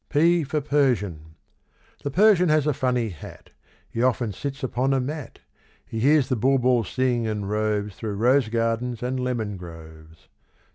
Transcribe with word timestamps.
P 0.09 0.43
for 0.43 0.61
Persian. 0.61 1.35
The 2.01 2.09
Persian 2.09 2.49
has 2.49 2.65
a 2.65 2.73
funny 2.73 3.09
hat, 3.09 3.51
He 3.87 4.01
often 4.01 4.31
sits 4.33 4.63
upon 4.63 4.95
a 4.95 4.99
mat; 4.99 5.37
He 5.85 5.99
hears 5.99 6.27
the 6.27 6.35
bulbul 6.35 6.83
sing, 6.85 7.27
and 7.27 7.47
roves 7.47 7.97
Through 7.97 8.15
rose 8.15 8.49
gardens 8.49 9.03
and 9.03 9.19
lemon 9.19 9.57
groves. 9.57 10.27